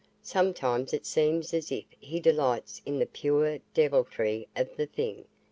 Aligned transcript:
Sometimes 0.23 0.95
it 0.95 1.05
seems 1.05 1.53
as 1.53 1.71
if 1.71 1.85
he 1.99 2.19
delights 2.19 2.81
in 2.87 2.97
the 2.97 3.05
pure 3.05 3.59
deviltry 3.75 4.47
of 4.55 4.75
the 4.75 4.87
thing. 4.87 5.25